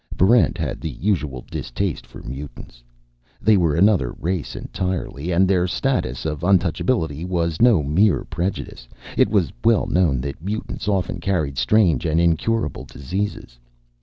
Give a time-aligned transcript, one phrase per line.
[0.17, 2.83] Barrent had the usual distaste for mutants.
[3.39, 8.87] They were another race entirely, and their status of untouchability was no mere prejudice.
[9.15, 13.59] It was well known that mutants often carried strange and incurable diseases.